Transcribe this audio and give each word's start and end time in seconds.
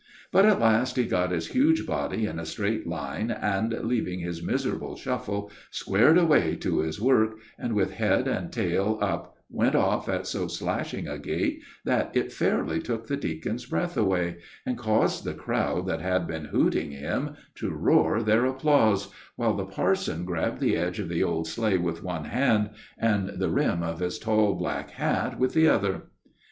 But 0.31 0.45
at 0.47 0.59
last 0.59 0.95
he 0.95 1.03
got 1.05 1.29
his 1.29 1.49
huge 1.49 1.85
body 1.85 2.25
in 2.25 2.39
a 2.39 2.45
straight 2.47 2.87
line, 2.87 3.29
and, 3.29 3.71
leaving 3.83 4.17
his 4.19 4.41
miserable 4.41 4.95
shuffle, 4.95 5.51
squared 5.69 6.17
away 6.17 6.55
to 6.55 6.79
his 6.79 6.99
work, 6.99 7.37
and, 7.59 7.73
with 7.73 7.93
head 7.93 8.27
and 8.27 8.51
tail 8.51 8.97
up, 8.99 9.37
went 9.51 9.75
off 9.75 10.09
at 10.09 10.25
so 10.25 10.47
slashing 10.47 11.07
a 11.07 11.19
gait 11.19 11.61
that 11.85 12.09
it 12.15 12.31
fairly 12.31 12.79
took 12.81 13.05
the 13.05 13.15
deacon's 13.15 13.67
breath 13.67 13.95
away, 13.95 14.37
and 14.65 14.75
caused 14.75 15.23
the 15.23 15.35
crowd 15.35 15.85
that 15.85 16.01
had 16.01 16.25
been 16.25 16.45
hooting 16.45 16.89
him 16.89 17.35
to 17.53 17.69
roar 17.69 18.23
their 18.23 18.43
applause, 18.45 19.09
while 19.35 19.53
the 19.53 19.65
parson 19.65 20.25
grabbed 20.25 20.59
the 20.61 20.75
edge 20.75 20.97
of 20.99 21.09
the 21.09 21.21
old 21.21 21.45
sleigh 21.47 21.77
with 21.77 22.01
one 22.01 22.25
hand 22.25 22.71
and 22.97 23.29
the 23.37 23.51
rim 23.51 23.83
of 23.83 23.99
his 23.99 24.17
tall 24.17 24.55
black 24.55 24.89
hat 24.89 25.37
with 25.37 25.53
the 25.53 25.67
other. 25.67 26.05